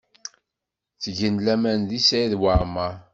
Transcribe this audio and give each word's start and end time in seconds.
Ttgen 1.03 1.35
laman 1.45 1.79
deg 1.89 2.01
Saɛid 2.07 2.33
Waɛmaṛ. 2.41 2.93